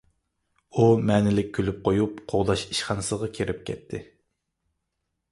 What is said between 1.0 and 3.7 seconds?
مەنىلىك كۈلۈپ قويۇپ، قوغداش ئىشخانىسىغا كىرىپ